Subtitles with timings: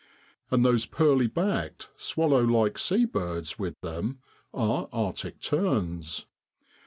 [0.49, 4.17] And those pearly backed, swallow like sea birds with them
[4.51, 6.25] are Arctic terns.